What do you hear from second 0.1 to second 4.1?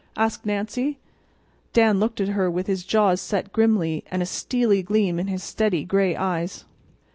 asked Nancy. Dan looked at her with his jaws set grimly,